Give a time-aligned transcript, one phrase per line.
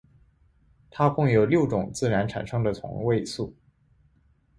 [0.89, 3.55] 它共有六种自然产生的同位素。